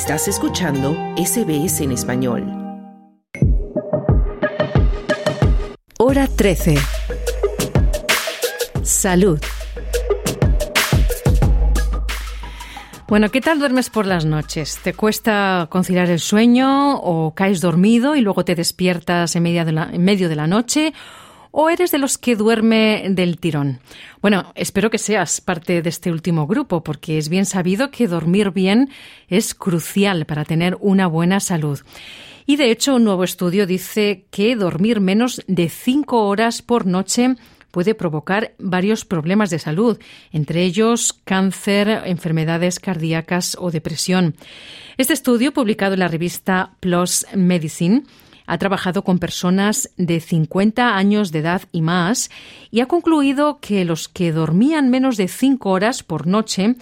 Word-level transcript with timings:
Estás 0.00 0.28
escuchando 0.28 0.96
SBS 1.16 1.80
en 1.80 1.90
español. 1.90 2.46
Hora 5.98 6.28
13. 6.28 6.76
Salud. 8.84 9.40
Bueno, 13.08 13.28
¿qué 13.30 13.40
tal 13.40 13.58
duermes 13.58 13.90
por 13.90 14.06
las 14.06 14.24
noches? 14.24 14.78
¿Te 14.84 14.94
cuesta 14.94 15.66
conciliar 15.68 16.08
el 16.10 16.20
sueño 16.20 16.94
o 16.98 17.34
caes 17.34 17.60
dormido 17.60 18.14
y 18.14 18.20
luego 18.20 18.44
te 18.44 18.54
despiertas 18.54 19.34
en, 19.34 19.42
medio 19.42 19.64
de 19.64 19.72
la, 19.72 19.90
en 19.92 20.04
medio 20.04 20.28
de 20.28 20.36
la 20.36 20.46
noche? 20.46 20.94
¿O 21.50 21.70
eres 21.70 21.90
de 21.90 21.98
los 21.98 22.18
que 22.18 22.36
duerme 22.36 23.06
del 23.10 23.38
tirón? 23.38 23.80
Bueno, 24.20 24.52
espero 24.54 24.90
que 24.90 24.98
seas 24.98 25.40
parte 25.40 25.82
de 25.82 25.88
este 25.88 26.10
último 26.10 26.46
grupo, 26.46 26.82
porque 26.82 27.18
es 27.18 27.28
bien 27.28 27.46
sabido 27.46 27.90
que 27.90 28.06
dormir 28.06 28.50
bien 28.50 28.90
es 29.28 29.54
crucial 29.54 30.26
para 30.26 30.44
tener 30.44 30.76
una 30.80 31.06
buena 31.06 31.40
salud. 31.40 31.80
Y 32.46 32.56
de 32.56 32.70
hecho, 32.70 32.94
un 32.96 33.04
nuevo 33.04 33.24
estudio 33.24 33.66
dice 33.66 34.24
que 34.30 34.56
dormir 34.56 35.00
menos 35.00 35.42
de 35.46 35.68
cinco 35.68 36.26
horas 36.26 36.62
por 36.62 36.86
noche 36.86 37.36
puede 37.70 37.94
provocar 37.94 38.54
varios 38.58 39.04
problemas 39.04 39.50
de 39.50 39.58
salud, 39.58 39.98
entre 40.32 40.62
ellos 40.62 41.12
cáncer, 41.24 41.88
enfermedades 42.06 42.80
cardíacas 42.80 43.56
o 43.60 43.70
depresión. 43.70 44.34
Este 44.96 45.12
estudio, 45.12 45.52
publicado 45.52 45.94
en 45.94 46.00
la 46.00 46.08
revista 46.08 46.72
PLOS 46.80 47.26
Medicine, 47.34 48.04
ha 48.48 48.56
trabajado 48.56 49.04
con 49.04 49.18
personas 49.18 49.90
de 49.98 50.20
50 50.20 50.96
años 50.96 51.30
de 51.30 51.40
edad 51.40 51.62
y 51.70 51.82
más 51.82 52.30
y 52.70 52.80
ha 52.80 52.86
concluido 52.86 53.60
que 53.60 53.84
los 53.84 54.08
que 54.08 54.32
dormían 54.32 54.88
menos 54.88 55.18
de 55.18 55.28
5 55.28 55.68
horas 55.70 56.02
por 56.02 56.26
noche 56.26 56.74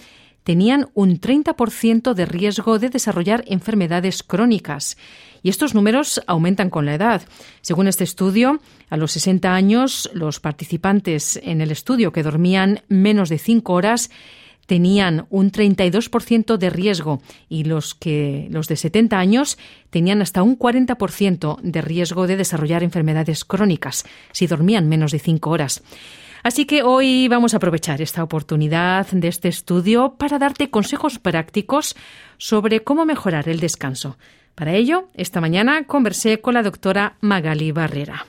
tenían 0.45 0.87
un 0.93 1.19
30% 1.19 2.13
de 2.13 2.25
riesgo 2.25 2.79
de 2.79 2.89
desarrollar 2.89 3.43
enfermedades 3.47 4.23
crónicas. 4.23 4.97
Y 5.43 5.49
estos 5.49 5.75
números 5.75 6.21
aumentan 6.25 6.69
con 6.69 6.85
la 6.85 6.95
edad. 6.95 7.21
Según 7.59 7.87
este 7.87 8.05
estudio, 8.05 8.61
a 8.89 8.95
los 8.95 9.11
60 9.11 9.53
años, 9.53 10.09
los 10.13 10.39
participantes 10.39 11.37
en 11.43 11.59
el 11.59 11.69
estudio 11.69 12.13
que 12.13 12.23
dormían 12.23 12.81
menos 12.87 13.27
de 13.27 13.39
5 13.39 13.73
horas 13.73 14.09
tenían 14.67 15.25
un 15.31 15.51
32% 15.51 16.57
de 16.57 16.69
riesgo 16.69 17.21
y 17.49 17.63
los 17.63 17.95
que 17.95 18.47
los 18.51 18.67
de 18.67 18.75
70 18.75 19.17
años 19.17 19.57
tenían 19.89 20.21
hasta 20.21 20.43
un 20.43 20.59
40% 20.59 21.59
de 21.61 21.81
riesgo 21.81 22.27
de 22.27 22.37
desarrollar 22.37 22.83
enfermedades 22.83 23.43
crónicas 23.45 24.05
si 24.31 24.45
dormían 24.45 24.87
menos 24.87 25.11
de 25.11 25.19
5 25.19 25.49
horas. 25.49 25.81
Así 26.43 26.65
que 26.65 26.83
hoy 26.83 27.27
vamos 27.27 27.53
a 27.53 27.57
aprovechar 27.57 28.01
esta 28.01 28.23
oportunidad 28.23 29.07
de 29.07 29.27
este 29.27 29.47
estudio 29.47 30.15
para 30.17 30.37
darte 30.37 30.69
consejos 30.69 31.17
prácticos 31.17 31.95
sobre 32.37 32.83
cómo 32.83 33.05
mejorar 33.05 33.49
el 33.49 33.59
descanso. 33.59 34.17
Para 34.53 34.73
ello, 34.73 35.09
esta 35.13 35.41
mañana 35.41 35.85
conversé 35.85 36.39
con 36.39 36.53
la 36.53 36.63
doctora 36.63 37.17
Magali 37.21 37.71
Barrera. 37.71 38.27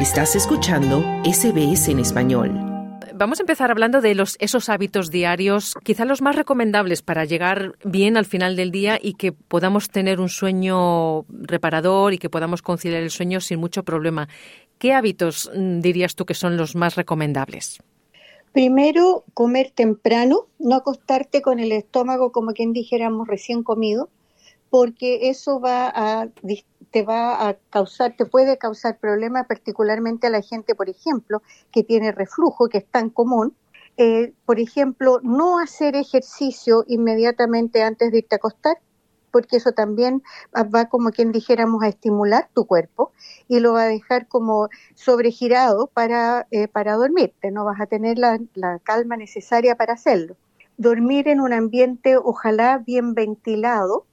Estás 0.00 0.34
escuchando 0.34 1.04
SBS 1.24 1.88
en 1.88 2.00
español. 2.00 2.71
Vamos 3.14 3.40
a 3.40 3.42
empezar 3.42 3.70
hablando 3.70 4.00
de 4.00 4.14
los, 4.14 4.36
esos 4.40 4.68
hábitos 4.68 5.10
diarios, 5.10 5.74
quizá 5.82 6.04
los 6.04 6.22
más 6.22 6.36
recomendables 6.36 7.02
para 7.02 7.24
llegar 7.24 7.74
bien 7.84 8.16
al 8.16 8.24
final 8.24 8.56
del 8.56 8.70
día 8.70 8.98
y 9.00 9.14
que 9.14 9.32
podamos 9.32 9.88
tener 9.88 10.20
un 10.20 10.28
sueño 10.28 11.24
reparador 11.28 12.12
y 12.12 12.18
que 12.18 12.30
podamos 12.30 12.62
conciliar 12.62 13.02
el 13.02 13.10
sueño 13.10 13.40
sin 13.40 13.60
mucho 13.60 13.82
problema. 13.82 14.28
¿Qué 14.78 14.92
hábitos 14.92 15.50
mm, 15.54 15.80
dirías 15.80 16.14
tú 16.14 16.24
que 16.26 16.34
son 16.34 16.56
los 16.56 16.74
más 16.74 16.96
recomendables? 16.96 17.78
Primero, 18.52 19.24
comer 19.32 19.70
temprano, 19.74 20.46
no 20.58 20.76
acostarte 20.76 21.40
con 21.40 21.58
el 21.58 21.72
estómago 21.72 22.32
como 22.32 22.52
quien 22.52 22.72
dijéramos 22.72 23.26
recién 23.26 23.62
comido, 23.62 24.10
porque 24.72 25.28
eso 25.28 25.60
va 25.60 25.92
a 25.94 26.30
te 26.90 27.02
va 27.02 27.46
a 27.46 27.58
causar, 27.68 28.16
te 28.16 28.24
puede 28.24 28.56
causar 28.56 28.98
problemas, 28.98 29.46
particularmente 29.46 30.28
a 30.28 30.30
la 30.30 30.40
gente, 30.40 30.74
por 30.74 30.88
ejemplo, 30.88 31.42
que 31.70 31.84
tiene 31.84 32.10
reflujo, 32.10 32.70
que 32.70 32.78
es 32.78 32.86
tan 32.86 33.10
común. 33.10 33.54
Eh, 33.98 34.32
por 34.46 34.58
ejemplo, 34.60 35.20
no 35.22 35.58
hacer 35.58 35.94
ejercicio 35.94 36.86
inmediatamente 36.88 37.82
antes 37.82 38.12
de 38.12 38.18
irte 38.20 38.34
a 38.34 38.38
acostar, 38.38 38.78
porque 39.30 39.58
eso 39.58 39.72
también 39.72 40.22
va 40.54 40.86
como 40.86 41.10
quien 41.10 41.32
dijéramos 41.32 41.82
a 41.82 41.88
estimular 41.88 42.48
tu 42.54 42.64
cuerpo 42.66 43.12
y 43.48 43.60
lo 43.60 43.74
va 43.74 43.82
a 43.82 43.88
dejar 43.88 44.26
como 44.26 44.70
sobregirado 44.94 45.88
para, 45.88 46.46
eh, 46.50 46.68
dormirte, 46.72 47.50
no 47.50 47.66
vas 47.66 47.78
a 47.78 47.86
tener 47.86 48.16
la, 48.16 48.38
la 48.54 48.78
calma 48.78 49.18
necesaria 49.18 49.76
para 49.76 49.92
hacerlo. 49.92 50.34
Dormir 50.78 51.28
en 51.28 51.40
un 51.40 51.52
ambiente 51.52 52.16
ojalá 52.16 52.78
bien 52.78 53.12
ventilado, 53.12 54.06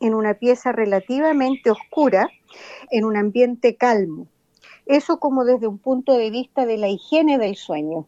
en 0.00 0.14
una 0.14 0.34
pieza 0.34 0.72
relativamente 0.72 1.70
oscura, 1.70 2.28
en 2.90 3.04
un 3.04 3.16
ambiente 3.16 3.76
calmo. 3.76 4.26
Eso 4.86 5.18
como 5.18 5.44
desde 5.44 5.66
un 5.66 5.78
punto 5.78 6.16
de 6.16 6.30
vista 6.30 6.64
de 6.66 6.78
la 6.78 6.88
higiene 6.88 7.38
del 7.38 7.56
sueño. 7.56 8.06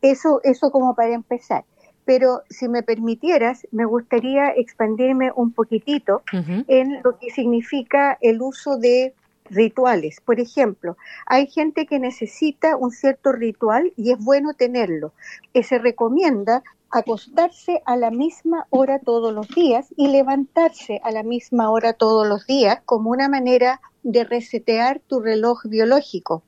Eso, 0.00 0.40
eso 0.44 0.70
como 0.70 0.94
para 0.94 1.14
empezar. 1.14 1.64
Pero 2.04 2.42
si 2.48 2.68
me 2.68 2.82
permitieras, 2.82 3.66
me 3.70 3.84
gustaría 3.84 4.48
expandirme 4.50 5.30
un 5.34 5.52
poquitito 5.52 6.22
en 6.32 7.02
lo 7.02 7.18
que 7.18 7.30
significa 7.30 8.16
el 8.22 8.40
uso 8.40 8.78
de 8.78 9.14
rituales. 9.50 10.20
Por 10.24 10.40
ejemplo, 10.40 10.96
hay 11.26 11.46
gente 11.46 11.86
que 11.86 11.98
necesita 11.98 12.76
un 12.76 12.90
cierto 12.90 13.32
ritual 13.32 13.92
y 13.96 14.12
es 14.12 14.18
bueno 14.18 14.54
tenerlo. 14.54 15.12
Que 15.52 15.62
se 15.62 15.78
recomienda 15.78 16.62
acostarse 16.90 17.82
a 17.84 17.96
la 17.96 18.10
misma 18.10 18.66
hora 18.70 18.98
todos 18.98 19.32
los 19.32 19.48
días 19.48 19.86
y 19.96 20.08
levantarse 20.08 21.00
a 21.04 21.10
la 21.10 21.22
misma 21.22 21.70
hora 21.70 21.92
todos 21.92 22.26
los 22.26 22.46
días 22.46 22.80
como 22.84 23.10
una 23.10 23.28
manera 23.28 23.80
de 24.02 24.24
resetear 24.24 25.00
tu 25.06 25.20
reloj 25.20 25.64
biológico, 25.64 26.42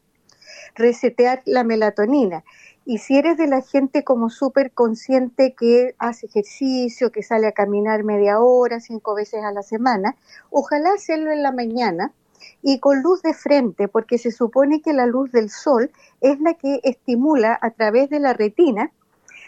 resetear 0.75 1.43
la 1.45 1.65
melatonina. 1.65 2.45
Y 2.87 2.99
si 2.99 3.19
eres 3.19 3.37
de 3.37 3.47
la 3.47 3.61
gente 3.61 4.03
como 4.03 4.31
súper 4.31 4.73
consciente 4.73 5.55
que 5.57 5.95
hace 5.99 6.27
ejercicio, 6.27 7.13
que 7.13 7.23
sale 7.23 7.47
a 7.47 7.53
caminar 7.53 8.03
media 8.03 8.41
hora, 8.41 8.81
cinco 8.81 9.15
veces 9.15 9.45
a 9.45 9.53
la 9.53 9.63
semana, 9.63 10.17
ojalá 10.51 10.95
hacerlo 10.95 11.31
en 11.31 11.43
la 11.43 11.53
mañana 11.53 12.13
y 12.63 12.79
con 12.79 13.03
luz 13.03 13.23
de 13.23 13.35
frente, 13.35 13.89
porque 13.89 14.19
se 14.19 14.31
supone 14.31 14.81
que 14.83 14.93
la 14.93 15.07
luz 15.07 15.33
del 15.33 15.51
sol 15.51 15.91
es 16.21 16.41
la 16.41 16.55
que 16.55 16.81
estimula 16.83 17.59
a 17.61 17.71
través 17.71 18.11
de 18.11 18.21
la 18.21 18.33
retina 18.33 18.91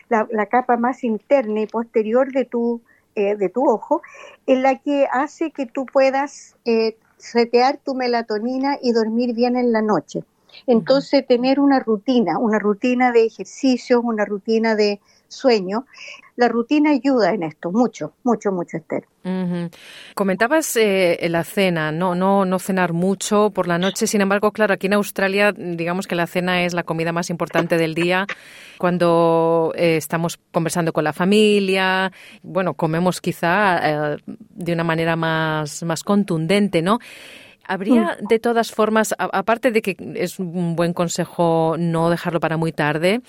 la, 0.08 0.46
capa 0.46 0.76
más 0.76 1.04
interna 1.04 1.60
y 1.60 1.66
posterior 1.66 2.32
de 2.32 2.44
tu, 2.44 2.82
eh, 3.14 3.36
de 3.36 3.48
tu 3.48 3.68
ojo, 3.68 4.02
en 4.46 4.62
la 4.62 4.78
que 4.78 5.06
hace 5.10 5.50
que 5.50 5.66
tú 5.66 5.86
puedas 5.86 6.56
eh, 6.64 6.96
setear 7.16 7.78
tu 7.78 7.94
melatonina 7.94 8.78
y 8.82 8.92
dormir 8.92 9.34
bien 9.34 9.56
en 9.56 9.72
la 9.72 9.80
noche. 9.80 10.24
Entonces, 10.66 11.26
tener 11.26 11.60
una 11.60 11.80
rutina, 11.80 12.38
una 12.38 12.58
rutina 12.58 13.10
de 13.10 13.24
ejercicios, 13.24 14.02
una 14.04 14.26
rutina 14.26 14.74
de 14.74 15.00
sueño, 15.28 15.86
la 16.36 16.48
rutina 16.48 16.90
ayuda 16.90 17.34
en 17.34 17.42
esto, 17.42 17.70
mucho, 17.70 18.14
mucho, 18.24 18.52
mucho, 18.52 18.78
Esther. 18.78 19.04
Comentabas 20.14 20.76
eh, 20.76 21.18
la 21.28 21.44
cena, 21.44 21.92
no, 21.92 22.14
no, 22.14 22.44
no 22.44 22.58
cenar 22.58 22.92
mucho 22.92 23.50
por 23.50 23.68
la 23.68 23.78
noche. 23.78 24.06
Sin 24.06 24.20
embargo, 24.20 24.50
claro, 24.50 24.74
aquí 24.74 24.86
en 24.86 24.94
Australia, 24.94 25.52
digamos 25.52 26.06
que 26.06 26.14
la 26.14 26.26
cena 26.26 26.64
es 26.64 26.74
la 26.74 26.82
comida 26.84 27.12
más 27.12 27.30
importante 27.30 27.76
del 27.76 27.94
día. 27.94 28.26
Cuando 28.78 29.72
eh, 29.76 29.96
estamos 29.96 30.38
conversando 30.50 30.92
con 30.92 31.04
la 31.04 31.12
familia, 31.12 32.10
bueno, 32.42 32.74
comemos 32.74 33.20
quizá 33.20 34.14
eh, 34.14 34.16
de 34.26 34.72
una 34.72 34.84
manera 34.84 35.16
más, 35.16 35.82
más 35.82 36.02
contundente, 36.02 36.82
¿no? 36.82 36.98
Habría 37.64 38.18
mm. 38.20 38.26
de 38.26 38.38
todas 38.38 38.72
formas, 38.72 39.14
aparte 39.18 39.70
de 39.70 39.82
que 39.82 39.96
es 40.16 40.38
un 40.38 40.74
buen 40.74 40.92
consejo 40.94 41.76
no 41.78 42.10
dejarlo 42.10 42.40
para 42.40 42.56
muy 42.56 42.72
tarde, 42.72 43.20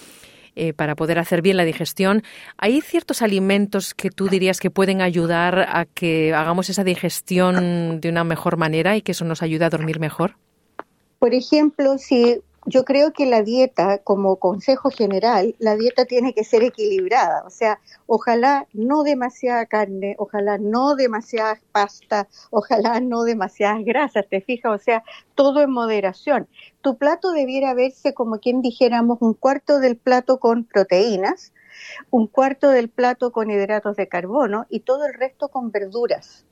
eh, 0.56 0.74
para 0.74 0.96
poder 0.96 1.20
hacer 1.20 1.42
bien 1.42 1.58
la 1.58 1.66
digestión. 1.66 2.24
¿Hay 2.58 2.82
ciertos 2.82 3.22
alimentos 3.22 3.94
que 3.94 4.10
tú 4.10 4.28
dirías 4.28 4.60
que 4.60 4.70
pueden 4.70 5.02
ayudar 5.02 5.60
a 5.60 5.86
que 5.86 6.34
hagamos 6.34 6.70
esa 6.70 6.84
digestión 6.84 8.00
de 8.00 8.10
una 8.10 8.24
mejor 8.24 8.58
manera 8.58 8.96
y 8.96 9.02
que 9.02 9.14
eso 9.14 9.26
nos 9.26 9.42
ayude 9.42 9.66
a 9.66 9.70
dormir 9.70 10.00
mejor? 10.00 10.36
Por 11.20 11.34
ejemplo, 11.34 11.98
si 11.98 12.40
yo 12.66 12.86
creo 12.86 13.14
que 13.14 13.26
la 13.26 13.42
dieta, 13.42 14.00
como 14.00 14.38
consejo 14.38 14.90
general, 14.90 15.56
la 15.60 15.76
dieta 15.76 16.06
tiene 16.06 16.34
que 16.34 16.44
ser 16.44 16.64
equilibrada. 16.64 17.44
O 17.46 17.50
sea, 17.50 17.80
ojalá 18.08 18.68
no 18.74 19.04
demasiada 19.04 19.66
carne, 19.66 20.16
ojalá 20.18 20.58
no 20.58 20.96
demasiada 20.96 21.60
pasta, 21.72 22.28
ojalá 22.52 23.00
no 23.00 23.24
demasiadas 23.24 23.84
grasas, 23.84 24.26
¿te 24.30 24.42
fijas? 24.42 24.74
O 24.74 24.84
sea, 24.84 25.04
todo 25.36 25.62
en 25.62 25.72
moderación. 25.72 26.48
Tu 26.82 26.98
plato 26.98 27.32
debiera 27.32 27.74
verse 27.74 28.14
como 28.14 28.40
quien 28.40 28.62
dijéramos 28.62 29.18
un 29.22 29.34
cuarto 29.34 29.80
del 29.80 29.98
plato 29.98 30.40
con 30.40 30.64
proteínas, 30.64 31.54
un 32.12 32.28
cuarto 32.28 32.70
del 32.70 32.90
plato 32.90 33.32
con 33.32 33.50
hidratos 33.50 33.96
de 33.96 34.08
carbono 34.08 34.66
y 34.70 34.82
todo 34.82 35.06
el 35.06 35.14
resto 35.14 35.50
con 35.50 35.72
verduras 35.72 36.46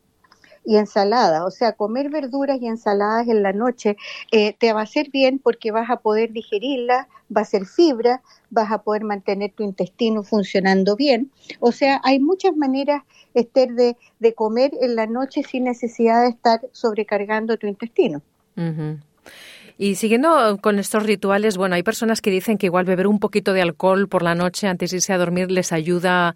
y 0.65 0.77
ensaladas. 0.77 1.43
O 1.45 1.51
sea, 1.51 1.73
comer 1.73 2.09
verduras 2.09 2.61
y 2.61 2.67
ensaladas 2.67 3.27
en 3.27 3.43
la 3.43 3.53
noche 3.53 3.97
eh, 4.31 4.53
te 4.53 4.73
va 4.73 4.81
a 4.81 4.83
hacer 4.83 5.09
bien 5.09 5.39
porque 5.39 5.71
vas 5.71 5.89
a 5.89 5.97
poder 5.97 6.31
digerirlas, 6.31 7.07
va 7.35 7.41
a 7.41 7.45
ser 7.45 7.65
fibra, 7.65 8.21
vas 8.49 8.71
a 8.71 8.79
poder 8.79 9.03
mantener 9.03 9.51
tu 9.53 9.63
intestino 9.63 10.23
funcionando 10.23 10.95
bien. 10.95 11.31
O 11.59 11.71
sea, 11.71 12.01
hay 12.03 12.19
muchas 12.19 12.55
maneras, 12.55 13.03
de, 13.33 13.95
de 14.19 14.33
comer 14.33 14.71
en 14.81 14.95
la 14.95 15.07
noche 15.07 15.43
sin 15.43 15.63
necesidad 15.63 16.23
de 16.23 16.29
estar 16.29 16.59
sobrecargando 16.73 17.57
tu 17.57 17.67
intestino. 17.67 18.21
Y 19.77 19.95
siguiendo 19.95 20.59
con 20.61 20.77
estos 20.77 21.03
rituales, 21.03 21.57
bueno, 21.57 21.75
hay 21.75 21.81
personas 21.81 22.21
que 22.21 22.29
dicen 22.29 22.57
que 22.57 22.67
igual 22.67 22.85
beber 22.85 23.07
un 23.07 23.19
poquito 23.19 23.53
de 23.53 23.61
alcohol 23.61 24.07
por 24.07 24.21
la 24.21 24.35
noche 24.35 24.67
antes 24.67 24.91
de 24.91 24.97
irse 24.97 25.13
a 25.13 25.17
dormir 25.17 25.49
les 25.49 25.71
ayuda 25.71 26.35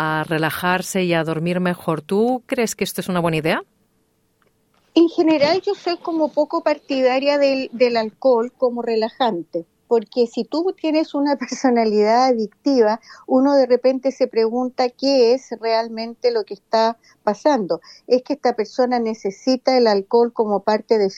a 0.00 0.22
relajarse 0.22 1.02
y 1.02 1.12
a 1.12 1.24
dormir 1.24 1.58
mejor. 1.58 2.02
¿Tú 2.02 2.44
crees 2.46 2.76
que 2.76 2.84
esto 2.84 3.00
es 3.00 3.08
una 3.08 3.18
buena 3.18 3.38
idea? 3.38 3.64
En 4.94 5.08
general 5.08 5.60
yo 5.60 5.74
soy 5.74 5.96
como 5.96 6.32
poco 6.32 6.62
partidaria 6.62 7.36
del, 7.36 7.96
alcohol 7.96 8.52
como 8.56 8.80
relajante 8.82 9.66
porque 9.88 10.26
si 10.26 10.44
tú 10.44 10.74
tienes 10.78 11.14
una 11.14 11.36
personalidad 11.38 12.26
adictiva, 12.26 13.00
uno 13.26 13.54
de 13.54 13.66
repente 13.66 14.12
se 14.12 14.28
pregunta 14.28 14.90
qué 14.90 15.32
es 15.32 15.48
realmente 15.60 16.30
lo 16.30 16.44
que 16.44 16.54
está 16.54 16.98
pasando. 17.24 17.80
¿Es 18.06 18.22
que 18.22 18.34
esta 18.34 18.54
persona 18.54 19.00
necesita 19.00 19.78
el 19.78 19.86
alcohol 19.86 20.32
como 20.32 20.60
parte 20.60 20.98
de 20.98 21.08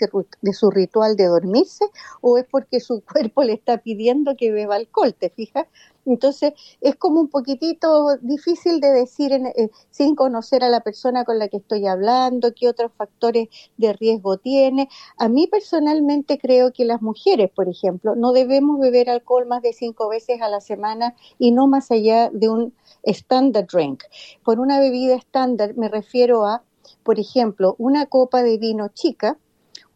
su 0.53 0.71
ritual 0.71 1.17
de 1.17 1.27
dormirse 1.27 1.85
o 2.21 2.39
es 2.39 2.47
porque 2.49 2.79
su 2.79 3.03
cuerpo 3.13 3.43
le 3.43 3.55
está 3.55 3.79
pidiendo 3.79 4.37
que 4.37 4.53
beba 4.53 4.77
alcohol? 4.77 5.15
¿Te 5.19 5.31
fijas? 5.31 5.67
Entonces, 6.07 6.55
es 6.81 6.97
como 6.97 7.21
un 7.21 7.29
poquitito 7.29 8.17
difícil 8.21 8.81
de 8.81 8.91
decir 8.91 9.33
eh, 9.33 9.71
sin 9.91 10.15
conocer 10.15 10.65
a 10.65 10.69
la 10.69 10.81
persona 10.81 11.25
con 11.25 11.39
la 11.39 11.49
que 11.49 11.59
estoy 11.59 11.87
hablando, 11.87 12.55
qué 12.55 12.69
otros 12.69 12.93
factores 12.97 13.49
de 13.77 13.93
riesgo 13.93 14.39
tiene. 14.39 14.89
A 15.19 15.29
mí 15.29 15.47
personalmente 15.47 16.39
creo 16.39 16.73
que 16.73 16.85
las 16.85 17.03
mujeres, 17.03 17.51
por 17.51 17.69
ejemplo, 17.69 18.15
no 18.17 18.33
debemos 18.33 18.81
beber 18.81 19.11
alcohol 19.11 19.47
más 19.47 19.63
de 19.63 19.73
cinco 19.73 20.09
veces 20.09 20.41
a 20.43 20.49
la 20.49 20.61
semana 20.61 21.15
y 21.39 21.53
no 21.53 21.67
más 21.67 21.91
allá 21.91 22.31
de 22.31 22.49
un 22.49 22.75
standard 23.03 23.67
drink. 23.67 24.05
Por 24.45 24.61
una 24.61 24.81
bebida 24.81 25.15
estándar 25.15 25.77
me 25.77 25.89
refiero 25.89 26.45
a, 26.47 26.63
por 27.03 27.19
ejemplo, 27.19 27.75
una 27.79 28.07
copa 28.07 28.43
de 28.43 28.59
vino 28.59 28.89
chica, 28.89 29.39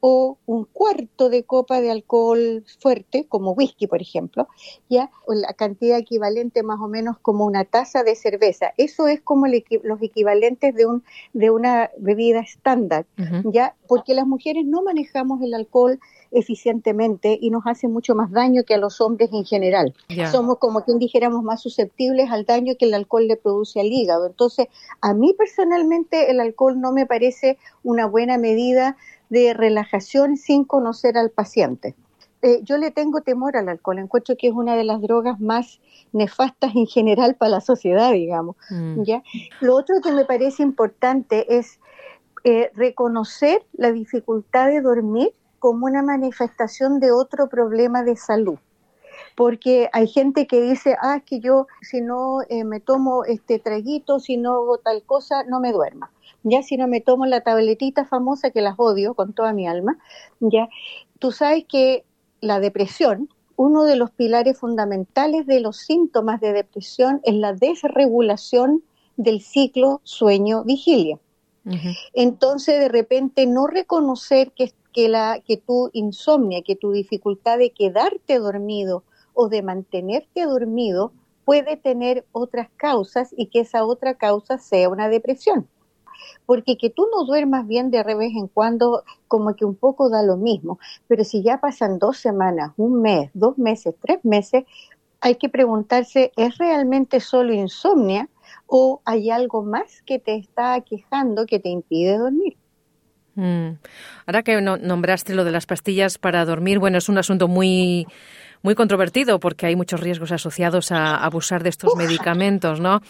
o 0.06 0.36
un 0.44 0.66
cuarto 0.66 1.30
de 1.30 1.44
copa 1.44 1.80
de 1.80 1.90
alcohol 1.90 2.62
fuerte, 2.78 3.24
como 3.26 3.52
whisky, 3.52 3.86
por 3.86 4.02
ejemplo, 4.02 4.48
ya 4.90 5.10
la 5.26 5.54
cantidad 5.54 5.96
equivalente 5.96 6.62
más 6.62 6.78
o 6.78 6.88
menos 6.88 7.16
como 7.18 7.46
una 7.46 7.64
taza 7.64 8.02
de 8.02 8.14
cerveza. 8.14 8.74
Eso 8.76 9.08
es 9.08 9.22
como 9.22 9.46
los 9.46 10.02
equivalentes 10.02 10.74
de 10.74 10.84
un 10.84 11.04
de 11.32 11.48
una 11.50 11.88
bebida 11.96 12.40
estándar, 12.40 13.06
ya, 13.44 13.76
porque 13.86 14.14
las 14.14 14.26
mujeres 14.26 14.64
no 14.64 14.82
manejamos 14.82 15.42
el 15.42 15.54
alcohol 15.54 15.98
eficientemente 16.30 17.38
y 17.40 17.50
nos 17.50 17.66
hace 17.66 17.86
mucho 17.86 18.14
más 18.14 18.30
daño 18.30 18.64
que 18.64 18.74
a 18.74 18.78
los 18.78 19.00
hombres 19.00 19.30
en 19.32 19.44
general. 19.44 19.94
Somos 20.30 20.58
como 20.58 20.84
quien 20.84 20.98
dijéramos 20.98 21.42
más 21.42 21.62
susceptibles 21.62 22.30
al 22.30 22.44
daño 22.44 22.74
que 22.78 22.86
el 22.86 22.94
alcohol 22.94 23.28
le 23.28 23.36
produce 23.36 23.80
al 23.80 23.86
hígado. 23.86 24.26
Entonces, 24.26 24.66
a 25.00 25.14
mí 25.14 25.34
personalmente 25.36 26.30
el 26.30 26.40
alcohol 26.40 26.80
no 26.80 26.92
me 26.92 27.06
parece 27.06 27.58
una 27.82 28.06
buena 28.06 28.36
medida 28.38 28.96
de 29.28 29.54
relajación 29.54 30.36
sin 30.36 30.64
conocer 30.64 31.16
al 31.16 31.30
paciente. 31.30 31.94
Eh, 32.42 32.60
yo 32.62 32.76
le 32.76 32.90
tengo 32.90 33.22
temor 33.22 33.56
al 33.56 33.70
alcohol, 33.70 33.98
encuentro 33.98 34.36
que 34.36 34.48
es 34.48 34.52
una 34.52 34.76
de 34.76 34.84
las 34.84 35.00
drogas 35.00 35.40
más 35.40 35.80
nefastas 36.12 36.76
en 36.76 36.86
general 36.86 37.36
para 37.36 37.52
la 37.52 37.60
sociedad, 37.62 38.12
digamos. 38.12 38.56
Mm. 38.68 39.02
¿ya? 39.02 39.22
Lo 39.60 39.74
otro 39.74 39.96
que 40.02 40.12
me 40.12 40.26
parece 40.26 40.62
importante 40.62 41.56
es 41.56 41.80
eh, 42.44 42.70
reconocer 42.74 43.64
la 43.72 43.90
dificultad 43.90 44.68
de 44.68 44.82
dormir 44.82 45.32
como 45.58 45.86
una 45.86 46.02
manifestación 46.02 47.00
de 47.00 47.10
otro 47.10 47.48
problema 47.48 48.02
de 48.02 48.16
salud. 48.16 48.58
Porque 49.34 49.88
hay 49.94 50.06
gente 50.06 50.46
que 50.46 50.60
dice, 50.60 50.94
ah, 51.00 51.16
es 51.16 51.22
que 51.24 51.40
yo 51.40 51.66
si 51.80 52.02
no 52.02 52.42
eh, 52.50 52.64
me 52.64 52.80
tomo 52.80 53.24
este 53.24 53.58
traguito, 53.58 54.20
si 54.20 54.36
no 54.36 54.52
hago 54.52 54.76
tal 54.76 55.02
cosa, 55.04 55.44
no 55.44 55.58
me 55.58 55.72
duerma. 55.72 56.10
Ya 56.42 56.62
si 56.62 56.76
no 56.76 56.86
me 56.86 57.00
tomo 57.00 57.24
la 57.24 57.40
tabletita 57.40 58.04
famosa 58.04 58.50
que 58.50 58.60
las 58.60 58.74
odio 58.76 59.14
con 59.14 59.32
toda 59.32 59.54
mi 59.54 59.66
alma, 59.66 59.96
ya 60.40 60.68
tú 61.18 61.32
sabes 61.32 61.64
que 61.66 62.04
la 62.42 62.60
depresión, 62.60 63.30
uno 63.56 63.84
de 63.84 63.96
los 63.96 64.10
pilares 64.10 64.58
fundamentales 64.58 65.46
de 65.46 65.60
los 65.60 65.78
síntomas 65.78 66.42
de 66.42 66.52
depresión 66.52 67.22
es 67.24 67.36
la 67.36 67.54
desregulación 67.54 68.82
del 69.16 69.40
ciclo 69.40 70.02
sueño-vigilia. 70.04 71.18
Entonces, 72.12 72.78
de 72.78 72.88
repente, 72.88 73.46
no 73.46 73.66
reconocer 73.66 74.52
que 74.52 75.08
la, 75.08 75.40
que 75.40 75.56
tu 75.56 75.90
insomnia, 75.92 76.62
que 76.62 76.76
tu 76.76 76.92
dificultad 76.92 77.58
de 77.58 77.70
quedarte 77.70 78.38
dormido 78.38 79.02
o 79.32 79.48
de 79.48 79.62
mantenerte 79.62 80.44
dormido 80.44 81.12
puede 81.44 81.76
tener 81.76 82.24
otras 82.32 82.68
causas 82.76 83.34
y 83.36 83.46
que 83.46 83.60
esa 83.60 83.84
otra 83.84 84.14
causa 84.14 84.58
sea 84.58 84.88
una 84.88 85.08
depresión. 85.08 85.68
Porque 86.46 86.76
que 86.76 86.90
tú 86.90 87.06
no 87.14 87.24
duermas 87.24 87.66
bien 87.66 87.90
de 87.90 88.02
vez 88.02 88.32
en 88.34 88.48
cuando, 88.48 89.02
como 89.28 89.54
que 89.56 89.64
un 89.64 89.74
poco 89.74 90.08
da 90.08 90.22
lo 90.22 90.36
mismo. 90.36 90.78
Pero 91.06 91.24
si 91.24 91.42
ya 91.42 91.60
pasan 91.60 91.98
dos 91.98 92.18
semanas, 92.18 92.72
un 92.76 93.02
mes, 93.02 93.30
dos 93.34 93.58
meses, 93.58 93.94
tres 94.00 94.24
meses, 94.24 94.64
hay 95.20 95.36
que 95.36 95.48
preguntarse, 95.48 96.32
¿es 96.36 96.58
realmente 96.58 97.20
solo 97.20 97.52
insomnia 97.52 98.28
o 98.66 99.02
hay 99.04 99.30
algo 99.30 99.62
más 99.62 100.02
que 100.02 100.18
te 100.18 100.36
está 100.36 100.74
aquejando 100.74 101.46
que 101.46 101.60
te 101.60 101.68
impide 101.68 102.18
dormir? 102.18 102.56
Mm. 103.34 103.78
Ahora 104.26 104.42
que 104.42 104.60
nombraste 104.60 105.34
lo 105.34 105.44
de 105.44 105.52
las 105.52 105.66
pastillas 105.66 106.18
para 106.18 106.44
dormir, 106.44 106.78
bueno, 106.78 106.98
es 106.98 107.08
un 107.08 107.18
asunto 107.18 107.48
muy 107.48 108.06
muy 108.64 108.74
controvertido 108.74 109.40
porque 109.40 109.66
hay 109.66 109.76
muchos 109.76 110.00
riesgos 110.00 110.32
asociados 110.32 110.90
a 110.90 111.16
abusar 111.16 111.62
de 111.62 111.68
estos 111.68 111.94
medicamentos, 111.96 112.80
¿no? 112.80 113.02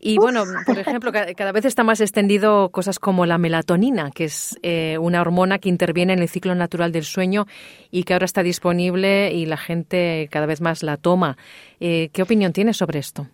Y 0.00 0.16
bueno, 0.16 0.44
por 0.64 0.78
ejemplo, 0.78 1.12
cada 1.12 1.52
vez 1.52 1.66
está 1.66 1.84
más 1.84 2.00
extendido 2.00 2.70
cosas 2.70 2.98
como 2.98 3.26
la 3.26 3.36
melatonina, 3.36 4.10
que 4.10 4.24
es 4.24 4.58
eh, 4.62 4.96
una 4.98 5.20
hormona 5.20 5.58
que 5.58 5.68
interviene 5.68 6.14
en 6.14 6.20
el 6.20 6.30
ciclo 6.30 6.54
natural 6.54 6.92
del 6.92 7.04
sueño 7.04 7.46
y 7.90 8.04
que 8.04 8.14
ahora 8.14 8.24
está 8.24 8.42
disponible 8.42 9.30
y 9.32 9.44
la 9.44 9.58
gente 9.58 10.28
cada 10.30 10.46
vez 10.46 10.62
más 10.62 10.82
la 10.82 10.96
toma. 10.96 11.36
Eh, 11.78 12.08
¿Qué 12.14 12.22
opinión 12.22 12.54
tienes 12.54 12.78
sobre 12.78 12.98
esto? 12.98 13.26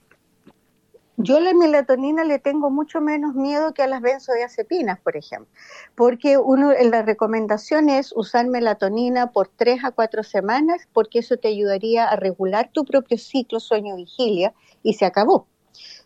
Yo 1.20 1.38
a 1.38 1.40
la 1.40 1.52
melatonina 1.52 2.22
le 2.22 2.38
tengo 2.38 2.70
mucho 2.70 3.00
menos 3.00 3.34
miedo 3.34 3.74
que 3.74 3.82
a 3.82 3.88
las 3.88 4.02
benzodiazepinas, 4.02 5.00
por 5.00 5.16
ejemplo, 5.16 5.52
porque 5.96 6.38
uno, 6.38 6.72
la 6.72 7.02
recomendación 7.02 7.88
es 7.88 8.12
usar 8.14 8.46
melatonina 8.46 9.32
por 9.32 9.48
tres 9.48 9.82
a 9.82 9.90
cuatro 9.90 10.22
semanas, 10.22 10.86
porque 10.92 11.18
eso 11.18 11.36
te 11.36 11.48
ayudaría 11.48 12.04
a 12.04 12.14
regular 12.14 12.70
tu 12.72 12.84
propio 12.84 13.18
ciclo 13.18 13.58
sueño-vigilia 13.58 14.54
y 14.84 14.94
se 14.94 15.06
acabó. 15.06 15.48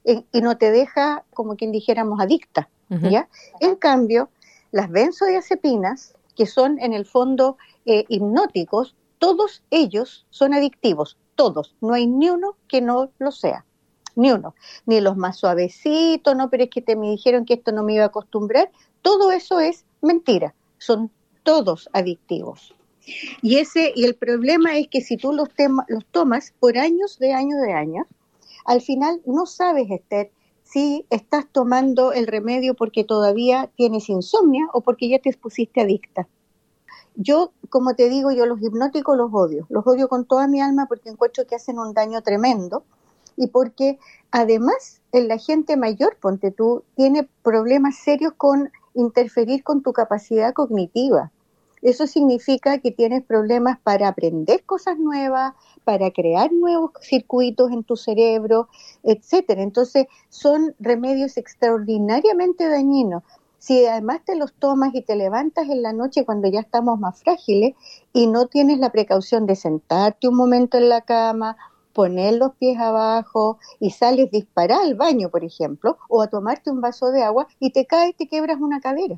Y, 0.02 0.24
no 0.40 0.56
te 0.56 0.70
deja, 0.70 1.26
como 1.34 1.56
quien 1.56 1.72
dijéramos, 1.72 2.18
adicta. 2.18 2.70
¿ya? 2.88 3.28
En 3.60 3.76
cambio, 3.76 4.30
las 4.70 4.90
benzodiazepinas, 4.90 6.14
que 6.34 6.46
son 6.46 6.78
en 6.80 6.94
el 6.94 7.04
fondo 7.04 7.58
eh, 7.84 8.06
hipnóticos, 8.08 8.96
todos 9.18 9.62
ellos 9.68 10.26
son 10.30 10.54
adictivos, 10.54 11.18
todos, 11.34 11.76
no 11.82 11.92
hay 11.92 12.06
ni 12.06 12.30
uno 12.30 12.56
que 12.66 12.80
no 12.80 13.10
lo 13.18 13.30
sea 13.30 13.66
ni 14.14 14.32
uno, 14.32 14.54
ni 14.86 15.00
los 15.00 15.16
más 15.16 15.38
suavecitos, 15.38 16.36
no, 16.36 16.50
pero 16.50 16.64
es 16.64 16.70
que 16.70 16.82
te 16.82 16.96
me 16.96 17.10
dijeron 17.10 17.44
que 17.44 17.54
esto 17.54 17.72
no 17.72 17.82
me 17.82 17.94
iba 17.94 18.04
a 18.04 18.08
acostumbrar, 18.08 18.70
todo 19.02 19.32
eso 19.32 19.60
es 19.60 19.84
mentira, 20.00 20.54
son 20.78 21.10
todos 21.42 21.88
adictivos. 21.92 22.74
Y 23.40 23.58
ese 23.58 23.92
y 23.96 24.04
el 24.04 24.14
problema 24.14 24.76
es 24.78 24.88
que 24.88 25.00
si 25.00 25.16
tú 25.16 25.32
los, 25.32 25.48
los 25.88 26.04
tomas 26.06 26.54
por 26.60 26.78
años 26.78 27.18
de 27.18 27.32
años 27.32 27.60
de 27.60 27.72
años, 27.72 28.06
al 28.64 28.80
final 28.80 29.20
no 29.26 29.46
sabes, 29.46 29.90
Esther, 29.90 30.30
si 30.62 31.04
estás 31.10 31.46
tomando 31.50 32.12
el 32.12 32.26
remedio 32.26 32.74
porque 32.74 33.04
todavía 33.04 33.70
tienes 33.76 34.08
insomnia 34.08 34.66
o 34.72 34.80
porque 34.80 35.08
ya 35.08 35.18
te 35.18 35.32
pusiste 35.36 35.80
adicta. 35.80 36.28
Yo, 37.14 37.52
como 37.68 37.94
te 37.94 38.08
digo, 38.08 38.30
yo 38.30 38.46
los 38.46 38.62
hipnóticos 38.62 39.16
los 39.16 39.30
odio, 39.34 39.66
los 39.68 39.86
odio 39.86 40.08
con 40.08 40.24
toda 40.24 40.48
mi 40.48 40.60
alma 40.60 40.86
porque 40.86 41.10
encuentro 41.10 41.44
que 41.46 41.56
hacen 41.56 41.78
un 41.78 41.92
daño 41.92 42.22
tremendo 42.22 42.84
y 43.36 43.48
porque 43.48 43.98
además 44.30 45.00
la 45.12 45.38
gente 45.38 45.76
mayor, 45.76 46.16
ponte 46.20 46.50
tú, 46.50 46.84
tiene 46.96 47.28
problemas 47.42 47.96
serios 47.96 48.32
con 48.36 48.70
interferir 48.94 49.62
con 49.62 49.82
tu 49.82 49.92
capacidad 49.92 50.52
cognitiva. 50.52 51.30
Eso 51.82 52.06
significa 52.06 52.78
que 52.78 52.92
tienes 52.92 53.24
problemas 53.24 53.78
para 53.80 54.06
aprender 54.06 54.62
cosas 54.64 54.98
nuevas, 54.98 55.54
para 55.82 56.12
crear 56.12 56.52
nuevos 56.52 56.92
circuitos 57.00 57.72
en 57.72 57.82
tu 57.82 57.96
cerebro, 57.96 58.68
etcétera. 59.02 59.62
Entonces, 59.62 60.06
son 60.28 60.76
remedios 60.78 61.36
extraordinariamente 61.36 62.68
dañinos. 62.68 63.24
Si 63.58 63.84
además 63.84 64.20
te 64.24 64.36
los 64.36 64.52
tomas 64.52 64.94
y 64.94 65.02
te 65.02 65.16
levantas 65.16 65.68
en 65.68 65.82
la 65.82 65.92
noche 65.92 66.24
cuando 66.24 66.48
ya 66.48 66.60
estamos 66.60 67.00
más 67.00 67.20
frágiles 67.20 67.74
y 68.12 68.28
no 68.28 68.46
tienes 68.46 68.78
la 68.78 68.90
precaución 68.90 69.46
de 69.46 69.56
sentarte 69.56 70.28
un 70.28 70.36
momento 70.36 70.78
en 70.78 70.88
la 70.88 71.00
cama 71.00 71.56
poner 71.92 72.34
los 72.34 72.54
pies 72.56 72.78
abajo 72.78 73.58
y 73.80 73.90
sales 73.90 74.30
disparar 74.30 74.80
al 74.82 74.94
baño, 74.94 75.28
por 75.28 75.44
ejemplo, 75.44 75.98
o 76.08 76.22
a 76.22 76.28
tomarte 76.28 76.70
un 76.70 76.80
vaso 76.80 77.10
de 77.10 77.22
agua 77.22 77.46
y 77.58 77.70
te 77.70 77.86
caes 77.86 78.10
y 78.10 78.14
te 78.14 78.28
quebras 78.28 78.58
una 78.60 78.80
cadera. 78.80 79.16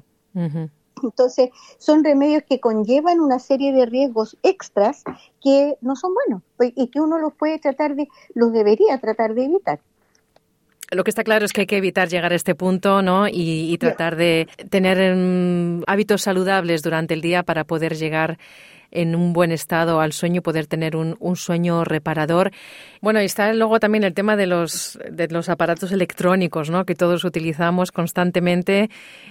Entonces, 1.02 1.50
son 1.78 2.04
remedios 2.04 2.42
que 2.48 2.60
conllevan 2.60 3.20
una 3.20 3.38
serie 3.38 3.72
de 3.72 3.86
riesgos 3.86 4.36
extras 4.42 5.04
que 5.42 5.76
no 5.80 5.96
son 5.96 6.12
buenos 6.14 6.42
y 6.74 6.88
que 6.88 7.00
uno 7.00 7.18
los 7.18 7.34
puede 7.34 7.58
tratar 7.58 7.94
de, 7.94 8.08
los 8.34 8.52
debería 8.52 8.98
tratar 8.98 9.34
de 9.34 9.44
evitar. 9.44 9.80
Lo 10.90 11.02
que 11.02 11.10
está 11.10 11.24
claro 11.24 11.44
es 11.44 11.52
que 11.52 11.62
hay 11.62 11.66
que 11.66 11.78
evitar 11.78 12.08
llegar 12.08 12.32
a 12.32 12.36
este 12.36 12.54
punto, 12.54 13.02
¿no? 13.02 13.26
Y, 13.26 13.76
tratar 13.78 14.16
de 14.16 14.48
tener 14.70 15.14
mm, 15.16 15.82
hábitos 15.86 16.22
saludables 16.22 16.82
durante 16.82 17.14
el 17.14 17.20
día 17.20 17.42
para 17.42 17.64
poder 17.64 17.96
llegar 17.96 18.38
en 18.94 19.14
un 19.14 19.32
buen 19.32 19.52
estado 19.52 20.00
al 20.00 20.12
sueño, 20.12 20.40
poder 20.40 20.66
tener 20.66 20.96
un, 20.96 21.16
sueño 21.36 21.84
reparador. 21.84 22.52
Bueno, 23.00 23.20
y 23.20 23.24
está 23.24 23.52
luego 23.52 23.80
también 23.80 24.04
el 24.04 24.14
tema 24.14 24.36
de 24.36 24.46
los, 24.46 24.98
de 25.10 25.28
los 25.28 25.48
aparatos 25.48 25.92
electrónicos, 25.92 26.70
¿no? 26.70 26.86
Que 26.86 26.94
todos 26.94 27.24
utilizamos 27.24 27.92
constantemente 27.92 28.88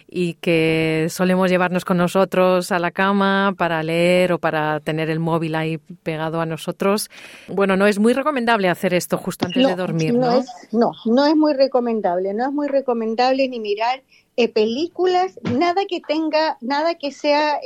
y 0.07 0.35
que 0.35 1.07
solemos 1.09 1.49
llevarnos 1.49 1.85
con 1.85 1.97
nosotros 1.97 2.71
a 2.71 2.77
la 2.77 2.91
cama 2.91 3.55
para 3.57 3.81
leer 3.81 4.33
o 4.33 4.37
para 4.37 4.81
tener 4.81 5.09
el 5.09 5.19
móvil 5.19 5.55
ahí 5.55 5.77
pegado 6.03 6.41
a 6.41 6.45
nosotros. 6.45 7.09
Bueno, 7.47 7.77
no 7.77 7.87
es 7.87 7.97
muy 7.99 8.13
recomendable 8.13 8.67
hacer 8.67 8.93
esto 8.93 9.17
justo 9.17 9.45
antes 9.45 9.65
de 9.65 9.75
dormir, 9.75 10.13
¿no? 10.13 10.19
No 10.27 10.39
es, 10.39 10.47
no, 10.71 10.91
no 11.05 11.25
es 11.25 11.35
muy 11.35 11.53
recomendable. 11.53 12.33
No 12.33 12.45
es 12.45 12.51
muy 12.51 12.67
recomendable 12.67 13.47
ni 13.47 13.59
mirar 13.59 14.03
eh, 14.35 14.49
películas, 14.49 15.39
nada 15.43 15.83
que 15.87 16.01
tenga, 16.01 16.57
nada 16.59 16.95
que 16.95 17.11
sea 17.11 17.57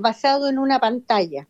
basado 0.00 0.48
en 0.48 0.58
una 0.58 0.78
pantalla. 0.78 1.46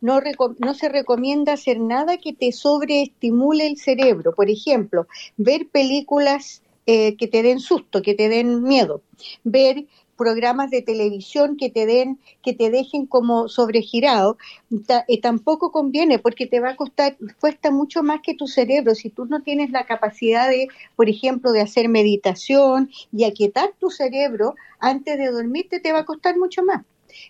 No, 0.00 0.20
no, 0.58 0.74
se 0.74 0.88
recomienda 0.88 1.52
hacer 1.52 1.78
nada 1.78 2.18
que 2.18 2.32
te 2.32 2.52
sobreestimule 2.52 3.66
el 3.66 3.76
cerebro. 3.76 4.34
Por 4.34 4.50
ejemplo, 4.50 5.06
ver 5.36 5.68
películas 5.68 6.62
eh, 6.86 7.16
que 7.16 7.28
te 7.28 7.42
den 7.42 7.60
susto, 7.60 8.02
que 8.02 8.14
te 8.14 8.28
den 8.28 8.62
miedo. 8.62 9.02
Ver 9.44 9.86
programas 10.16 10.70
de 10.70 10.82
televisión 10.82 11.56
que 11.56 11.70
te 11.70 11.86
den, 11.86 12.18
que 12.42 12.52
te 12.52 12.68
dejen 12.68 13.06
como 13.06 13.48
sobregirado, 13.48 14.36
eh, 15.08 15.18
tampoco 15.18 15.72
conviene 15.72 16.18
porque 16.18 16.46
te 16.46 16.60
va 16.60 16.70
a 16.70 16.76
costar, 16.76 17.16
cuesta 17.40 17.70
mucho 17.70 18.02
más 18.02 18.20
que 18.20 18.34
tu 18.34 18.46
cerebro. 18.46 18.94
Si 18.94 19.08
tú 19.08 19.24
no 19.24 19.40
tienes 19.40 19.70
la 19.70 19.86
capacidad 19.86 20.50
de, 20.50 20.68
por 20.94 21.08
ejemplo, 21.08 21.52
de 21.52 21.62
hacer 21.62 21.88
meditación 21.88 22.90
y 23.12 23.24
aquietar 23.24 23.72
tu 23.78 23.88
cerebro 23.88 24.56
antes 24.78 25.16
de 25.16 25.30
dormirte, 25.30 25.80
te 25.80 25.92
va 25.92 26.00
a 26.00 26.04
costar 26.04 26.36
mucho 26.36 26.62
más. 26.62 26.82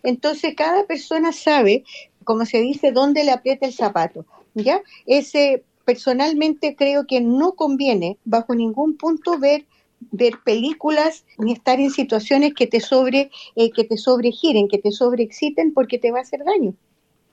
Entonces, 0.03 0.55
cada 0.57 0.87
persona 0.87 1.33
sabe, 1.33 1.85
como 2.25 2.45
se 2.47 2.61
dice, 2.61 2.93
dónde 2.93 3.25
le 3.25 3.33
aprieta 3.33 3.67
el 3.67 3.73
zapato. 3.73 4.27
¿Ya? 4.55 4.81
Ese, 5.07 5.65
personalmente 5.85 6.77
creo 6.77 7.07
que 7.07 7.21
no 7.21 7.53
conviene, 7.53 8.19
bajo 8.25 8.55
ningún 8.55 8.97
punto, 8.97 9.39
ver 9.39 9.65
ver 10.13 10.35
películas 10.45 11.25
ni 11.39 11.53
estar 11.53 11.79
en 11.79 11.91
situaciones 11.91 12.55
que 12.55 12.67
te 12.67 12.81
sobre 12.81 13.31
eh, 13.57 13.71
que 13.71 13.85
te 13.85 13.97
sobregiren, 13.97 14.69
que 14.69 14.79
te 14.79 14.93
sobreexciten 14.93 15.73
porque 15.73 15.99
te 15.99 16.11
va 16.11 16.19
a 16.19 16.23
hacer 16.23 16.43
daño. 16.45 16.75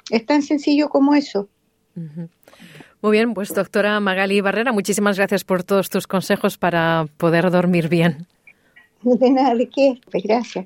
Es 0.09 0.25
tan 0.25 0.41
sencillo 0.41 0.89
como 0.89 1.15
eso. 1.15 1.47
Muy 3.01 3.11
bien, 3.11 3.33
pues 3.33 3.53
doctora 3.53 3.99
Magali 3.99 4.41
Barrera, 4.41 4.71
muchísimas 4.71 5.17
gracias 5.17 5.43
por 5.43 5.63
todos 5.63 5.89
tus 5.89 6.07
consejos 6.07 6.57
para 6.57 7.07
poder 7.17 7.49
dormir 7.51 7.89
bien. 7.89 8.27
De 9.01 9.29
nada, 9.29 9.55
¿de 9.55 9.67
qué? 9.67 9.99
Pues 10.11 10.23
gracias. 10.23 10.65